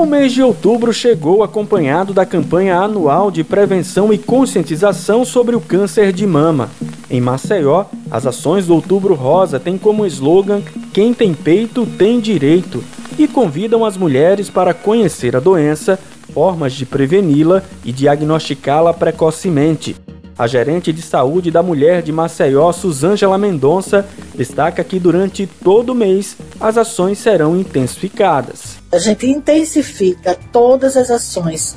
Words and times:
O 0.00 0.06
mês 0.06 0.32
de 0.32 0.42
outubro 0.42 0.94
chegou 0.94 1.42
acompanhado 1.42 2.14
da 2.14 2.24
campanha 2.24 2.74
anual 2.74 3.30
de 3.30 3.44
prevenção 3.44 4.10
e 4.10 4.16
conscientização 4.16 5.26
sobre 5.26 5.54
o 5.54 5.60
câncer 5.60 6.10
de 6.10 6.26
mama. 6.26 6.70
Em 7.10 7.20
Maceió, 7.20 7.84
as 8.10 8.26
ações 8.26 8.66
do 8.66 8.74
Outubro 8.74 9.12
Rosa 9.12 9.60
têm 9.60 9.76
como 9.76 10.06
slogan 10.06 10.62
Quem 10.94 11.12
tem 11.12 11.34
peito 11.34 11.84
tem 11.84 12.18
direito 12.18 12.82
e 13.18 13.28
convidam 13.28 13.84
as 13.84 13.98
mulheres 13.98 14.48
para 14.48 14.72
conhecer 14.72 15.36
a 15.36 15.38
doença, 15.38 15.98
formas 16.32 16.72
de 16.72 16.86
preveni-la 16.86 17.62
e 17.84 17.92
diagnosticá-la 17.92 18.94
precocemente. 18.94 19.94
A 20.40 20.46
gerente 20.46 20.90
de 20.90 21.02
saúde 21.02 21.50
da 21.50 21.62
mulher 21.62 22.00
de 22.00 22.10
Maceió, 22.10 22.72
Suzângela 22.72 23.36
Mendonça, 23.36 24.06
destaca 24.34 24.82
que 24.82 24.98
durante 24.98 25.46
todo 25.46 25.90
o 25.90 25.94
mês 25.94 26.34
as 26.58 26.78
ações 26.78 27.18
serão 27.18 27.54
intensificadas. 27.54 28.78
A 28.90 28.98
gente 28.98 29.28
intensifica 29.28 30.38
todas 30.50 30.96
as 30.96 31.10
ações 31.10 31.76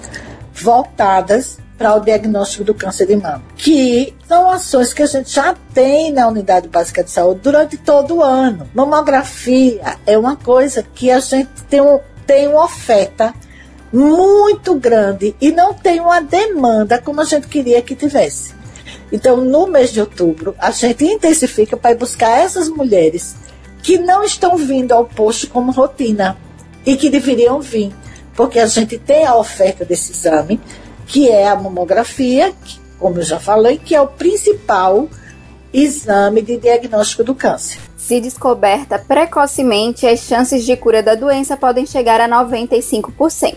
voltadas 0.53 1.57
para 1.77 1.93
o 1.93 1.99
diagnóstico 1.99 2.63
do 2.63 2.73
câncer 2.73 3.05
de 3.05 3.17
mama, 3.17 3.43
que 3.57 4.13
são 4.29 4.49
ações 4.49 4.93
que 4.93 5.03
a 5.03 5.07
gente 5.07 5.29
já 5.29 5.53
tem 5.73 6.13
na 6.13 6.29
unidade 6.29 6.69
básica 6.69 7.03
de 7.03 7.11
saúde 7.11 7.41
durante 7.43 7.75
todo 7.75 8.15
o 8.15 8.23
ano. 8.23 8.69
Mamografia 8.73 9.97
é 10.05 10.17
uma 10.17 10.37
coisa 10.37 10.81
que 10.95 11.11
a 11.11 11.19
gente 11.19 11.49
tem, 11.69 11.81
um, 11.81 11.99
tem 12.25 12.47
uma 12.47 12.63
oferta 12.63 13.33
muito 13.93 14.73
grande 14.73 15.35
e 15.39 15.51
não 15.51 15.71
tem 15.71 15.99
uma 15.99 16.19
demanda 16.19 16.99
como 16.99 17.21
a 17.21 17.25
gente 17.25 17.47
queria 17.47 17.79
que 17.81 17.95
tivesse. 17.95 18.55
Então, 19.11 19.37
no 19.37 19.67
mês 19.67 19.93
de 19.93 20.01
outubro, 20.01 20.55
a 20.57 20.71
gente 20.71 21.05
intensifica 21.05 21.77
para 21.77 21.95
buscar 21.95 22.39
essas 22.39 22.67
mulheres 22.67 23.35
que 23.83 23.99
não 23.99 24.23
estão 24.23 24.57
vindo 24.57 24.91
ao 24.91 25.05
posto 25.05 25.47
como 25.47 25.71
rotina 25.71 26.35
e 26.83 26.97
que 26.97 27.09
deveriam 27.09 27.61
vir, 27.61 27.93
porque 28.35 28.57
a 28.57 28.65
gente 28.65 28.97
tem 28.97 29.25
a 29.25 29.35
oferta 29.35 29.85
desse 29.85 30.11
exame, 30.11 30.59
que 31.05 31.29
é 31.29 31.47
a 31.47 31.55
mamografia, 31.55 32.51
que, 32.63 32.79
como 32.97 33.19
eu 33.19 33.23
já 33.23 33.39
falei, 33.39 33.77
que 33.77 33.93
é 33.93 34.01
o 34.01 34.07
principal 34.07 35.07
exame 35.71 36.41
de 36.41 36.57
diagnóstico 36.57 37.23
do 37.23 37.35
câncer. 37.35 37.79
Se 37.95 38.19
descoberta 38.19 38.97
precocemente, 38.97 40.07
as 40.07 40.21
chances 40.21 40.65
de 40.65 40.75
cura 40.75 41.03
da 41.03 41.13
doença 41.13 41.55
podem 41.55 41.85
chegar 41.85 42.19
a 42.19 42.27
95%. 42.27 43.55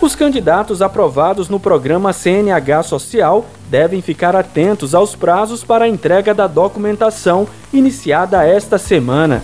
Os 0.00 0.14
candidatos 0.14 0.80
aprovados 0.82 1.48
no 1.48 1.60
programa 1.60 2.12
CNH 2.12 2.82
Social 2.82 3.46
devem 3.70 4.02
ficar 4.02 4.36
atentos 4.36 4.94
aos 4.94 5.16
prazos 5.16 5.64
para 5.64 5.86
a 5.86 5.88
entrega 5.88 6.34
da 6.34 6.46
documentação 6.46 7.48
iniciada 7.72 8.46
esta 8.46 8.76
semana. 8.76 9.42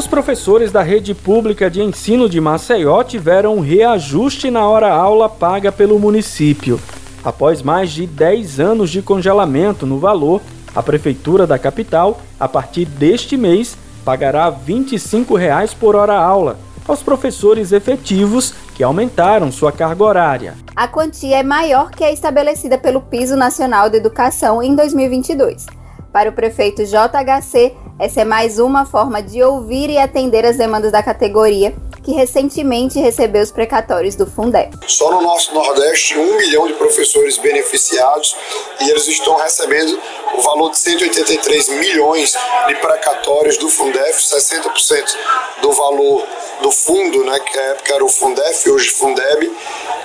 Os 0.00 0.06
professores 0.06 0.72
da 0.72 0.80
rede 0.80 1.14
pública 1.14 1.70
de 1.70 1.82
ensino 1.82 2.26
de 2.26 2.40
Maceió 2.40 3.04
tiveram 3.04 3.56
um 3.56 3.60
reajuste 3.60 4.50
na 4.50 4.66
hora-aula 4.66 5.28
paga 5.28 5.70
pelo 5.70 5.98
município. 5.98 6.80
Após 7.22 7.60
mais 7.60 7.90
de 7.90 8.06
10 8.06 8.60
anos 8.60 8.88
de 8.88 9.02
congelamento 9.02 9.84
no 9.84 9.98
valor, 9.98 10.40
a 10.74 10.82
prefeitura 10.82 11.46
da 11.46 11.58
capital, 11.58 12.18
a 12.40 12.48
partir 12.48 12.86
deste 12.86 13.36
mês, 13.36 13.76
pagará 14.02 14.48
25 14.48 15.36
reais 15.36 15.74
por 15.74 15.94
hora-aula 15.94 16.56
aos 16.88 17.02
professores 17.02 17.70
efetivos 17.70 18.54
que 18.74 18.82
aumentaram 18.82 19.52
sua 19.52 19.70
carga 19.70 20.02
horária. 20.02 20.54
A 20.74 20.88
quantia 20.88 21.36
é 21.36 21.42
maior 21.42 21.90
que 21.90 22.02
a 22.02 22.10
estabelecida 22.10 22.78
pelo 22.78 23.02
Piso 23.02 23.36
Nacional 23.36 23.90
de 23.90 23.98
Educação 23.98 24.62
em 24.62 24.74
2022. 24.74 25.66
Para 26.12 26.30
o 26.30 26.32
prefeito 26.32 26.84
JHC, 26.84 27.76
Essa 28.00 28.22
é 28.22 28.24
mais 28.24 28.58
uma 28.58 28.86
forma 28.86 29.22
de 29.22 29.42
ouvir 29.42 29.90
e 29.90 29.98
atender 29.98 30.46
as 30.46 30.56
demandas 30.56 30.90
da 30.90 31.02
categoria, 31.02 31.74
que 32.02 32.12
recentemente 32.12 32.98
recebeu 32.98 33.42
os 33.42 33.52
precatórios 33.52 34.14
do 34.16 34.26
Fundeb. 34.26 34.74
Só 34.86 35.10
no 35.10 35.20
nosso 35.20 35.52
Nordeste, 35.52 36.16
um 36.16 36.38
milhão 36.38 36.66
de 36.66 36.72
professores 36.72 37.36
beneficiados 37.36 38.34
e 38.80 38.88
eles 38.88 39.06
estão 39.06 39.36
recebendo 39.36 40.00
o 40.34 40.40
valor 40.40 40.70
de 40.70 40.78
183 40.78 41.68
milhões 41.68 42.34
de 42.68 42.74
precatórios 42.76 43.58
do 43.58 43.68
Fundef, 43.68 44.18
60% 44.18 45.14
do 45.60 45.72
valor 45.72 46.26
do 46.62 46.72
fundo, 46.72 47.22
né, 47.24 47.38
que 47.40 47.54
na 47.54 47.62
época 47.64 47.94
era 47.94 48.04
o 48.04 48.08
Fundef, 48.08 48.70
hoje 48.70 48.90
Fundeb, 48.90 49.52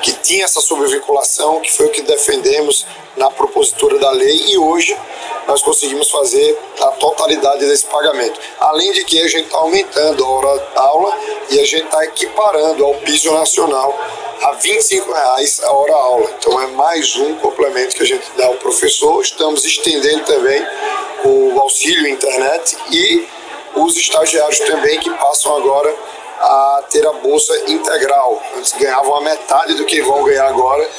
que 0.02 0.12
tinha 0.13 0.44
essa 0.44 0.60
sobrevinculação, 0.60 1.62
que 1.62 1.72
foi 1.72 1.86
o 1.86 1.92
que 1.92 2.02
defendemos 2.02 2.86
na 3.16 3.31
propositura 3.31 3.98
da 4.00 4.12
lei 4.12 4.38
e 4.50 4.57
hoje 4.57 4.98
nós 5.47 5.62
conseguimos 5.62 6.09
fazer 6.09 6.57
a 6.81 6.88
totalidade 6.92 7.65
desse 7.65 7.86
pagamento. 7.86 8.39
Além 8.59 8.92
de 8.92 9.03
que 9.06 9.21
a 9.21 9.27
gente 9.27 9.45
está 9.45 9.57
aumentando 9.57 10.24
a 10.24 10.30
hora 10.30 10.68
aula 10.75 11.18
e 11.50 11.59
a 11.59 11.65
gente 11.65 11.86
está 11.86 12.03
equiparando 12.06 12.86
ao 12.86 12.95
piso 12.95 13.31
nacional 13.31 13.97
a 14.42 14.51
25 14.53 15.12
reais 15.12 15.62
a 15.63 15.71
hora 15.71 15.94
aula. 15.94 16.30
Então 16.38 16.62
é 16.62 16.68
mais 16.68 17.15
um 17.15 17.36
complemento 17.36 17.95
que 17.95 18.03
a 18.03 18.06
gente 18.06 18.25
dá 18.38 18.45
ao 18.47 18.56
professor. 18.56 19.21
Estamos 19.21 19.63
estendendo 19.63 20.24
também 20.25 20.65
o 21.24 21.59
auxílio 21.59 22.07
internet 22.07 22.77
e 22.92 23.27
os 23.75 23.95
estagiários 23.97 24.59
também 24.59 25.00
que 25.00 25.09
passam 25.12 25.56
agora 25.56 25.94
a 26.39 26.83
ter 26.89 27.06
a 27.06 27.13
bolsa 27.13 27.53
integral. 27.68 28.42
Antes 28.56 28.74
ganhavam 28.74 29.15
a 29.15 29.21
metade 29.21 29.74
do 29.75 29.86
que 29.86 30.01
vão 30.01 30.24
ganhar 30.24 30.47
agora. 30.47 30.89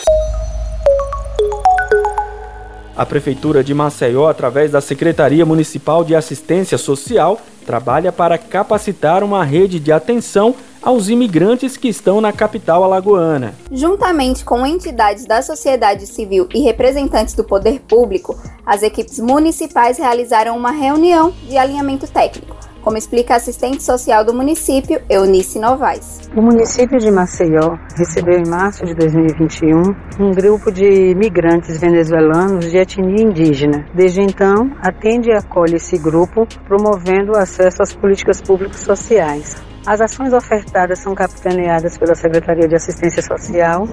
A 2.96 3.04
Prefeitura 3.04 3.62
de 3.62 3.74
Maceió, 3.74 4.26
através 4.26 4.70
da 4.70 4.80
Secretaria 4.80 5.44
Municipal 5.44 6.02
de 6.02 6.14
Assistência 6.14 6.78
Social, 6.78 7.38
trabalha 7.66 8.10
para 8.10 8.38
capacitar 8.38 9.22
uma 9.22 9.44
rede 9.44 9.78
de 9.78 9.92
atenção 9.92 10.54
aos 10.80 11.10
imigrantes 11.10 11.76
que 11.76 11.88
estão 11.88 12.22
na 12.22 12.32
capital 12.32 12.82
alagoana. 12.82 13.54
Juntamente 13.70 14.44
com 14.46 14.64
entidades 14.64 15.26
da 15.26 15.42
sociedade 15.42 16.06
civil 16.06 16.48
e 16.54 16.60
representantes 16.60 17.34
do 17.34 17.44
poder 17.44 17.80
público, 17.80 18.34
as 18.64 18.82
equipes 18.82 19.18
municipais 19.18 19.98
realizaram 19.98 20.56
uma 20.56 20.70
reunião 20.70 21.34
de 21.46 21.58
alinhamento 21.58 22.06
técnico 22.06 22.56
como 22.86 22.96
explica 22.96 23.34
a 23.34 23.38
assistente 23.38 23.82
social 23.82 24.24
do 24.24 24.32
município, 24.32 25.00
Eunice 25.10 25.58
Novaes. 25.58 26.30
O 26.36 26.40
município 26.40 27.00
de 27.00 27.10
Maceió 27.10 27.76
recebeu 27.96 28.38
em 28.38 28.48
março 28.48 28.86
de 28.86 28.94
2021 28.94 29.76
um 30.20 30.30
grupo 30.30 30.70
de 30.70 31.12
migrantes 31.16 31.80
venezuelanos 31.80 32.70
de 32.70 32.78
etnia 32.78 33.24
indígena. 33.24 33.84
Desde 33.92 34.22
então, 34.22 34.70
atende 34.80 35.30
e 35.30 35.34
acolhe 35.34 35.74
esse 35.74 35.98
grupo, 35.98 36.46
promovendo 36.64 37.32
o 37.32 37.36
acesso 37.36 37.82
às 37.82 37.92
políticas 37.92 38.40
públicas 38.40 38.78
sociais. 38.78 39.56
As 39.86 40.00
ações 40.00 40.32
ofertadas 40.32 40.98
são 40.98 41.14
capitaneadas 41.14 41.96
pela 41.96 42.16
Secretaria 42.16 42.66
de 42.66 42.74
Assistência 42.74 43.22
Social, 43.22 43.88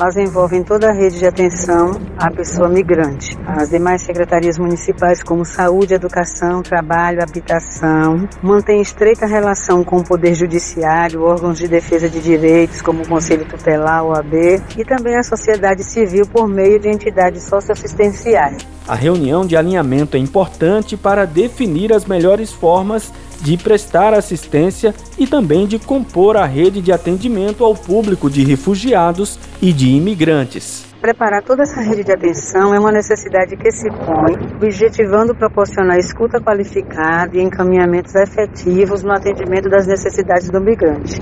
mas 0.00 0.16
envolvem 0.16 0.62
toda 0.62 0.88
a 0.88 0.92
rede 0.92 1.18
de 1.18 1.26
atenção 1.26 2.00
à 2.16 2.30
pessoa 2.30 2.66
migrante. 2.66 3.36
As 3.46 3.68
demais 3.68 4.00
secretarias 4.00 4.58
municipais, 4.58 5.22
como 5.22 5.44
Saúde, 5.44 5.92
Educação, 5.92 6.62
Trabalho, 6.62 7.22
Habitação, 7.22 8.26
mantêm 8.42 8.80
estreita 8.80 9.26
relação 9.26 9.84
com 9.84 9.98
o 9.98 10.04
Poder 10.04 10.34
Judiciário, 10.34 11.22
órgãos 11.24 11.58
de 11.58 11.68
defesa 11.68 12.08
de 12.08 12.20
direitos, 12.20 12.80
como 12.80 13.02
o 13.02 13.06
Conselho 13.06 13.44
Tutelar, 13.44 14.06
OAB, 14.06 14.62
e 14.78 14.84
também 14.86 15.14
a 15.14 15.22
sociedade 15.22 15.84
civil 15.84 16.26
por 16.26 16.48
meio 16.48 16.80
de 16.80 16.88
entidades 16.88 17.42
socioassistenciais. 17.42 18.66
A 18.88 18.94
reunião 18.94 19.44
de 19.44 19.54
alinhamento 19.54 20.16
é 20.16 20.20
importante 20.20 20.96
para 20.96 21.26
definir 21.26 21.92
as 21.92 22.06
melhores 22.06 22.50
formas 22.50 23.12
de 23.40 23.56
prestar 23.56 24.14
assistência 24.14 24.94
e 25.18 25.26
também 25.26 25.66
de 25.66 25.78
compor 25.78 26.36
a 26.36 26.44
rede 26.44 26.80
de 26.80 26.92
atendimento 26.92 27.64
ao 27.64 27.74
público 27.74 28.28
de 28.30 28.44
refugiados 28.44 29.38
e 29.60 29.72
de 29.72 29.88
imigrantes. 29.88 30.88
Preparar 31.00 31.44
toda 31.44 31.62
essa 31.62 31.80
rede 31.80 32.02
de 32.02 32.12
atenção 32.12 32.74
é 32.74 32.78
uma 32.78 32.90
necessidade 32.90 33.56
que 33.56 33.70
se 33.70 33.88
põe, 33.88 34.34
objetivando 34.56 35.32
proporcionar 35.32 35.96
escuta 35.96 36.40
qualificada 36.40 37.36
e 37.36 37.40
encaminhamentos 37.40 38.16
efetivos 38.16 39.04
no 39.04 39.12
atendimento 39.12 39.68
das 39.68 39.86
necessidades 39.86 40.50
do 40.50 40.60
migrante. 40.60 41.20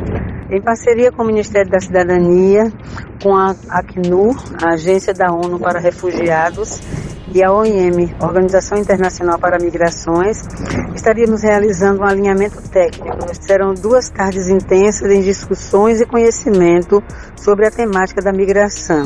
Em 0.51 0.63
parceria 0.63 1.13
com 1.13 1.25
o 1.25 1.27
Ministério 1.27 1.71
da 1.71 1.79
Cidadania, 1.79 2.73
com 3.23 3.37
a 3.37 3.55
Acnur, 3.69 4.35
a 4.63 4.75
Agência 4.75 5.13
da 5.13 5.31
ONU 5.31 5.59
para 5.59 5.79
Refugiados, 5.79 6.81
e 7.37 7.43
a 7.43 7.53
OIM, 7.53 8.15
Organização 8.23 8.79
Internacional 8.79 9.39
para 9.39 9.59
Migrações, 9.59 10.43
estaríamos 10.95 11.43
realizando 11.43 12.01
um 12.01 12.05
alinhamento 12.05 12.63
técnico. 12.71 13.19
Serão 13.39 13.75
duas 13.75 14.09
tardes 14.09 14.49
intensas 14.49 15.13
em 15.13 15.21
discussões 15.21 16.01
e 16.01 16.07
conhecimento 16.07 17.05
sobre 17.37 17.67
a 17.67 17.71
temática 17.71 18.23
da 18.23 18.33
migração. 18.33 19.05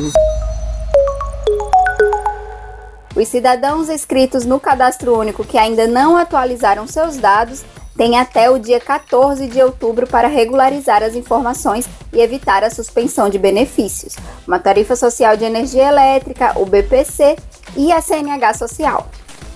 Os 3.17 3.27
cidadãos 3.27 3.91
inscritos 3.91 4.45
no 4.45 4.61
Cadastro 4.61 5.19
Único 5.19 5.43
que 5.43 5.59
ainda 5.59 5.89
não 5.89 6.17
atualizaram 6.17 6.87
seus 6.87 7.17
dados 7.17 7.65
têm 7.97 8.17
até 8.17 8.49
o 8.49 8.61
dia 8.61 8.79
14 8.79 9.49
de 9.49 9.61
outubro 9.61 10.07
para 10.07 10.29
regularizar 10.29 11.03
as 11.03 11.17
informações 11.17 11.89
e 12.13 12.21
evitar 12.21 12.63
a 12.63 12.71
suspensão 12.71 13.29
de 13.29 13.41
benefícios. 13.41 14.15
Uma 14.47 14.61
tarifa 14.61 14.95
social 14.95 15.37
de 15.37 15.45
energia 15.45 15.89
elétrica, 15.89 16.53
o 16.57 16.65
BPC, 16.65 17.37
e 17.77 17.93
a 17.93 18.01
CNH 18.01 18.55
Social. 18.55 19.09